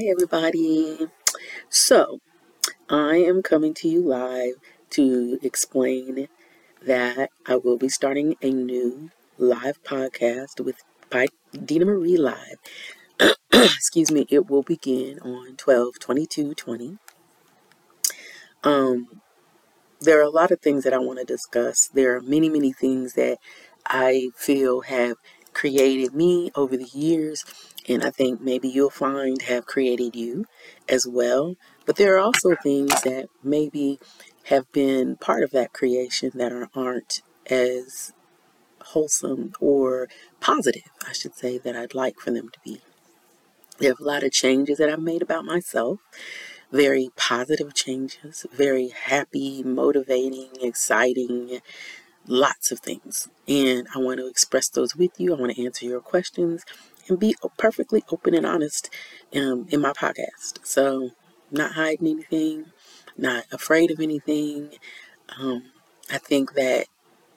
everybody. 0.00 1.08
So, 1.68 2.20
I 2.88 3.16
am 3.16 3.42
coming 3.42 3.74
to 3.74 3.88
you 3.88 4.00
live 4.00 4.54
to 4.90 5.38
explain 5.42 6.28
that 6.84 7.30
I 7.46 7.56
will 7.56 7.76
be 7.76 7.88
starting 7.88 8.36
a 8.40 8.50
new 8.50 9.10
live 9.36 9.82
podcast 9.82 10.64
with 10.64 10.76
by 11.10 11.28
DeanaMarie 11.54 12.18
Live. 12.18 12.56
Excuse 13.52 14.10
me, 14.10 14.26
it 14.30 14.48
will 14.48 14.62
begin 14.62 15.18
on 15.20 15.56
12 15.56 15.98
22 15.98 16.54
20. 16.54 16.98
Um, 18.64 19.20
there 20.00 20.18
are 20.18 20.22
a 20.22 20.30
lot 20.30 20.50
of 20.50 20.60
things 20.60 20.84
that 20.84 20.94
I 20.94 20.98
want 20.98 21.18
to 21.18 21.24
discuss. 21.24 21.88
There 21.88 22.16
are 22.16 22.22
many, 22.22 22.48
many 22.48 22.72
things 22.72 23.12
that 23.14 23.38
I 23.86 24.30
feel 24.36 24.82
have 24.82 25.16
created 25.52 26.14
me 26.14 26.50
over 26.54 26.76
the 26.76 26.90
years, 26.92 27.44
and 27.88 28.02
I 28.02 28.10
think 28.10 28.40
maybe 28.40 28.68
you'll 28.68 28.90
find 28.90 29.42
have 29.42 29.66
created 29.66 30.16
you 30.16 30.46
as 30.88 31.06
well. 31.06 31.56
But 31.86 31.96
there 31.96 32.14
are 32.16 32.20
also 32.20 32.54
things 32.62 32.90
that 33.02 33.28
maybe 33.42 33.98
have 34.44 34.70
been 34.72 35.16
part 35.16 35.42
of 35.42 35.50
that 35.52 35.72
creation 35.72 36.32
that 36.34 36.52
are, 36.52 36.68
aren't 36.74 37.22
as 37.46 38.12
wholesome 38.80 39.52
or 39.60 40.08
positive, 40.40 40.90
I 41.06 41.12
should 41.12 41.34
say, 41.34 41.58
that 41.58 41.76
I'd 41.76 41.94
like 41.94 42.18
for 42.18 42.30
them 42.30 42.48
to 42.50 42.58
be. 42.64 42.80
There 43.78 43.92
are 43.92 43.96
a 43.98 44.04
lot 44.04 44.22
of 44.22 44.32
changes 44.32 44.78
that 44.78 44.88
I've 44.88 45.00
made 45.00 45.22
about 45.22 45.44
myself, 45.44 46.00
very 46.70 47.10
positive 47.16 47.74
changes, 47.74 48.46
very 48.52 48.88
happy, 48.88 49.62
motivating, 49.62 50.50
exciting, 50.60 51.60
lots 52.26 52.70
of 52.70 52.80
things. 52.80 53.28
And 53.48 53.86
I 53.94 53.98
want 53.98 54.18
to 54.18 54.28
express 54.28 54.68
those 54.68 54.96
with 54.96 55.18
you. 55.18 55.34
I 55.34 55.40
want 55.40 55.54
to 55.54 55.64
answer 55.64 55.86
your 55.86 56.00
questions 56.00 56.64
and 57.08 57.18
be 57.18 57.34
perfectly 57.58 58.04
open 58.10 58.34
and 58.34 58.46
honest 58.46 58.90
um, 59.34 59.66
in 59.70 59.80
my 59.80 59.92
podcast. 59.92 60.64
So, 60.64 61.10
not 61.50 61.72
hiding 61.72 62.08
anything, 62.08 62.66
not 63.16 63.44
afraid 63.52 63.90
of 63.90 64.00
anything. 64.00 64.74
Um, 65.38 65.64
I 66.10 66.18
think 66.18 66.54
that 66.54 66.86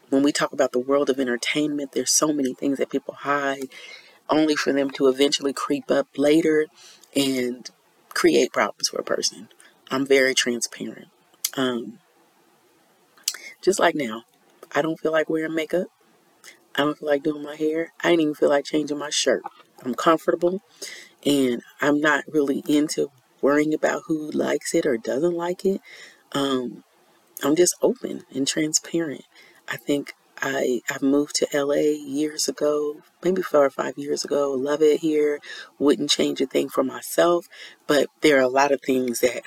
when 0.09 0.23
we 0.23 0.31
talk 0.31 0.53
about 0.53 0.71
the 0.71 0.79
world 0.79 1.09
of 1.09 1.19
entertainment, 1.19 1.91
there's 1.91 2.11
so 2.11 2.31
many 2.31 2.53
things 2.53 2.77
that 2.77 2.89
people 2.89 3.15
hide 3.15 3.67
only 4.29 4.55
for 4.55 4.73
them 4.73 4.89
to 4.91 5.07
eventually 5.07 5.53
creep 5.53 5.91
up 5.91 6.07
later 6.17 6.67
and 7.15 7.69
create 8.13 8.53
problems 8.53 8.89
for 8.89 8.99
a 8.99 9.03
person. 9.03 9.49
I'm 9.91 10.05
very 10.05 10.33
transparent. 10.33 11.07
Um, 11.55 11.99
just 13.61 13.79
like 13.79 13.95
now, 13.95 14.23
I 14.75 14.83
don't 14.83 14.99
feel 14.99 15.13
like 15.13 15.29
wearing 15.29 15.55
makeup. 15.55 15.87
I 16.75 16.83
don't 16.83 16.97
feel 16.97 17.09
like 17.09 17.23
doing 17.23 17.43
my 17.43 17.55
hair. 17.55 17.93
I 18.03 18.09
didn't 18.11 18.21
even 18.21 18.35
feel 18.35 18.49
like 18.49 18.65
changing 18.65 18.99
my 18.99 19.11
shirt. 19.11 19.43
I'm 19.83 19.95
comfortable 19.95 20.61
and 21.25 21.61
I'm 21.81 22.01
not 22.01 22.25
really 22.27 22.63
into 22.67 23.11
worrying 23.41 23.73
about 23.73 24.03
who 24.07 24.31
likes 24.31 24.75
it 24.75 24.85
or 24.85 24.97
doesn't 24.97 25.35
like 25.35 25.65
it. 25.65 25.81
Um, 26.33 26.83
I'm 27.43 27.55
just 27.55 27.75
open 27.81 28.23
and 28.33 28.47
transparent. 28.47 29.23
I 29.69 29.77
think 29.77 30.13
I 30.41 30.81
I 30.89 30.97
moved 31.01 31.35
to 31.37 31.47
LA 31.53 31.75
years 32.05 32.47
ago, 32.49 33.01
maybe 33.23 33.41
four 33.41 33.65
or 33.65 33.69
five 33.69 33.97
years 33.97 34.25
ago. 34.25 34.53
Love 34.53 34.81
it 34.81 35.01
here. 35.01 35.39
Wouldn't 35.79 36.09
change 36.09 36.41
a 36.41 36.47
thing 36.47 36.69
for 36.69 36.83
myself, 36.83 37.47
but 37.87 38.07
there 38.21 38.37
are 38.37 38.41
a 38.41 38.47
lot 38.49 38.71
of 38.73 38.81
things 38.81 39.21
that 39.21 39.43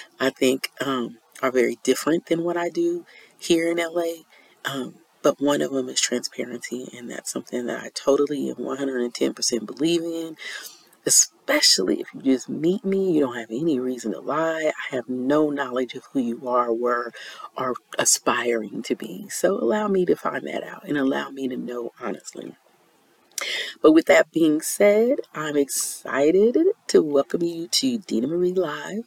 I 0.20 0.30
think 0.30 0.70
um, 0.84 1.18
are 1.42 1.52
very 1.52 1.78
different 1.82 2.26
than 2.26 2.44
what 2.44 2.56
I 2.56 2.70
do 2.70 3.06
here 3.38 3.70
in 3.70 3.78
LA. 3.78 4.24
Um, 4.64 4.96
but 5.22 5.40
one 5.40 5.62
of 5.62 5.72
them 5.72 5.88
is 5.88 6.00
transparency, 6.00 6.88
and 6.96 7.10
that's 7.10 7.30
something 7.32 7.66
that 7.66 7.82
I 7.82 7.90
totally 7.94 8.48
and 8.48 8.58
110% 8.58 9.66
believe 9.66 10.02
in. 10.02 10.36
Especially 11.06 12.00
if 12.00 12.08
you 12.14 12.22
just 12.22 12.48
meet 12.48 12.84
me, 12.84 13.12
you 13.12 13.20
don't 13.20 13.36
have 13.36 13.50
any 13.50 13.80
reason 13.80 14.12
to 14.12 14.20
lie. 14.20 14.70
I 14.70 14.96
have 14.96 15.08
no 15.08 15.50
knowledge 15.50 15.94
of 15.94 16.04
who 16.12 16.20
you 16.20 16.48
are, 16.48 16.72
were, 16.72 17.12
or 17.56 17.74
aspiring 17.98 18.82
to 18.84 18.94
be. 18.94 19.28
So 19.30 19.54
allow 19.54 19.88
me 19.88 20.04
to 20.06 20.16
find 20.16 20.46
that 20.46 20.62
out 20.62 20.86
and 20.86 20.98
allow 20.98 21.30
me 21.30 21.48
to 21.48 21.56
know 21.56 21.92
honestly. 22.00 22.54
But 23.82 23.92
with 23.92 24.06
that 24.06 24.30
being 24.32 24.60
said, 24.60 25.20
I'm 25.34 25.56
excited 25.56 26.58
to 26.88 27.02
welcome 27.02 27.42
you 27.42 27.68
to 27.68 27.98
DeanaMarie 28.00 28.56
Live. 28.56 29.04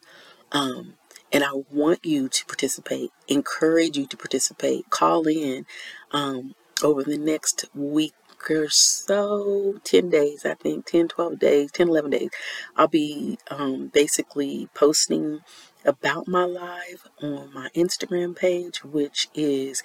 Um, 0.52 0.96
and 1.34 1.44
I 1.44 1.50
want 1.72 2.06
you 2.06 2.30
to 2.30 2.46
participate, 2.46 3.12
encourage 3.28 3.98
you 3.98 4.06
to 4.06 4.16
participate, 4.16 4.90
call 4.92 5.28
in 5.28 5.66
um, 6.12 6.54
over 6.84 7.04
the 7.04 7.18
next 7.18 7.66
week 7.74 8.14
or 8.50 8.68
so 8.70 9.80
10 9.86 10.10
days 10.10 10.46
i 10.46 10.54
think 10.54 10.86
10 10.86 11.08
12 11.08 11.40
days 11.40 11.72
10 11.72 11.88
11 11.88 12.12
days 12.12 12.30
i'll 12.76 12.90
be 12.90 13.38
um, 13.50 13.88
basically 13.94 14.68
posting 14.74 15.40
about 15.86 16.28
my 16.28 16.44
live 16.44 17.08
on 17.22 17.54
my 17.54 17.70
instagram 17.74 18.36
page 18.36 18.84
which 18.84 19.30
is 19.34 19.82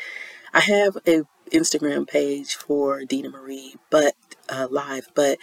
i 0.53 0.61
have 0.61 0.97
a 1.07 1.23
instagram 1.53 2.07
page 2.09 2.57
for 2.57 3.03
DeanaMarie 3.03 3.75
but 3.91 4.15
uh, 4.49 4.67
live 4.71 5.09
but 5.15 5.39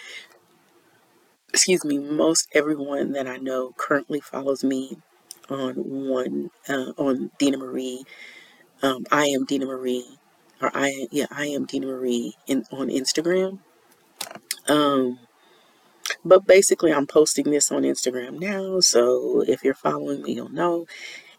excuse 1.50 1.86
me 1.86 1.98
most 1.98 2.50
everyone 2.54 3.14
that 3.14 3.28
i 3.28 3.38
know 3.38 3.74
currently 3.78 4.20
follows 4.20 4.62
me 4.62 4.98
on 5.50 5.74
one 5.76 6.52
uh, 6.68 6.92
on 6.98 7.32
DeanaMarie. 7.40 8.04
Um, 8.82 9.06
I 9.12 9.26
am 9.28 9.46
DeanaMarie, 9.46 10.18
or 10.62 10.72
I 10.74 11.08
yeah 11.12 11.28
I 11.32 11.48
am 11.48 11.66
DeanaMarie 11.66 12.34
in 12.48 12.66
on 12.72 12.88
Instagram. 12.90 13.60
Um, 14.68 15.20
but 16.24 16.46
basically, 16.46 16.94
I'm 16.94 17.08
posting 17.08 17.52
this 17.52 17.72
on 17.72 17.84
Instagram 17.84 18.40
now, 18.40 18.80
so 18.80 19.44
if 19.48 19.64
you're 19.64 19.74
following 19.74 20.24
me, 20.24 20.34
you'll 20.34 20.50
know. 20.50 20.88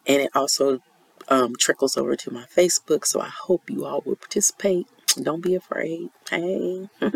And 0.06 0.22
it 0.22 0.30
also 0.34 0.80
um, 1.28 1.54
trickles 1.58 1.96
over 1.96 2.16
to 2.16 2.30
my 2.30 2.44
Facebook, 2.44 3.04
so 3.04 3.20
I 3.20 3.28
hope 3.28 3.68
you 3.68 3.84
all 3.84 4.02
will 4.04 4.16
participate. 4.16 4.86
Don't 5.20 5.42
be 5.42 5.54
afraid. 5.54 6.10
Hey. 6.30 6.88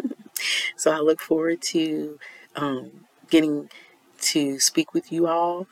so 0.76 0.90
I 0.90 0.98
look 0.98 1.20
forward 1.20 1.62
to 1.62 2.18
um, 2.56 3.06
getting 3.28 3.68
to 4.20 4.58
speak 4.58 4.92
with 4.94 5.12
you 5.12 5.26
all. 5.26 5.66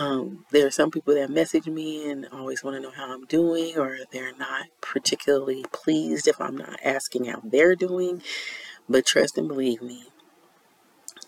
Um, 0.00 0.46
there 0.50 0.66
are 0.66 0.70
some 0.70 0.90
people 0.90 1.14
that 1.14 1.28
message 1.28 1.66
me 1.66 2.10
and 2.10 2.26
always 2.32 2.64
want 2.64 2.74
to 2.74 2.80
know 2.80 2.90
how 2.90 3.12
I'm 3.12 3.26
doing, 3.26 3.76
or 3.76 3.98
they're 4.10 4.34
not 4.34 4.68
particularly 4.80 5.66
pleased 5.72 6.26
if 6.26 6.40
I'm 6.40 6.56
not 6.56 6.80
asking 6.82 7.26
how 7.26 7.42
they're 7.44 7.76
doing. 7.76 8.22
But 8.88 9.04
trust 9.04 9.36
and 9.36 9.46
believe 9.46 9.82
me, 9.82 10.04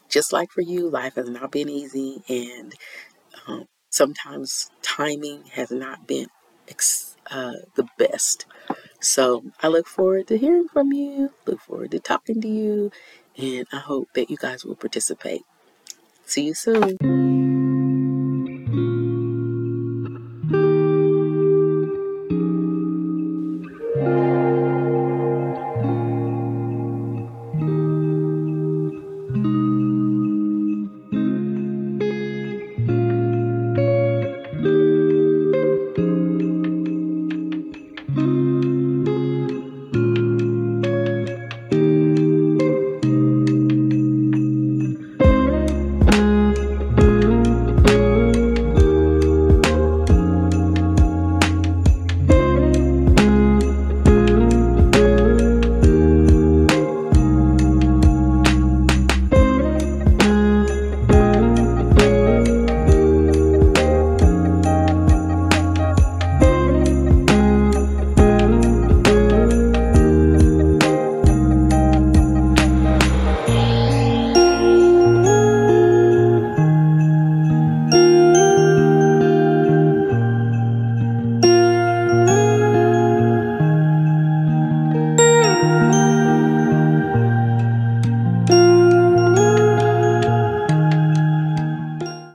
just 0.08 0.32
like 0.32 0.50
for 0.50 0.62
you, 0.62 0.88
life 0.88 1.16
has 1.16 1.28
not 1.28 1.52
been 1.52 1.68
easy, 1.68 2.22
and 2.30 2.72
um, 3.46 3.66
sometimes 3.90 4.70
timing 4.80 5.44
has 5.52 5.70
not 5.70 6.06
been 6.06 6.28
ex- 6.66 7.14
uh, 7.30 7.56
the 7.74 7.86
best. 7.98 8.46
So 9.00 9.44
I 9.62 9.68
look 9.68 9.86
forward 9.86 10.28
to 10.28 10.38
hearing 10.38 10.68
from 10.68 10.94
you, 10.94 11.34
look 11.44 11.60
forward 11.60 11.90
to 11.90 11.98
talking 12.00 12.40
to 12.40 12.48
you, 12.48 12.90
and 13.36 13.66
I 13.70 13.80
hope 13.80 14.08
that 14.14 14.30
you 14.30 14.38
guys 14.38 14.64
will 14.64 14.76
participate. 14.76 15.42
See 16.24 16.46
you 16.46 16.54
soon. 16.54 17.61